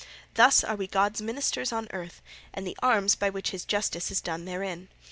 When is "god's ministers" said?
0.87-1.71